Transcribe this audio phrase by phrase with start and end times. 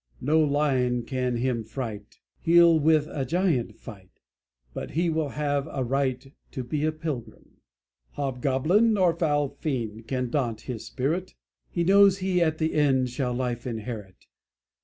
[0.19, 4.19] No lion can him fright; He'll with a giant fight,
[4.73, 7.57] But he will have a right To be a pilgrim.
[8.13, 11.35] "Hobgoblin nor foul fiend Can daunt his spirit;
[11.69, 14.25] He knows he at the end Shall life inherit.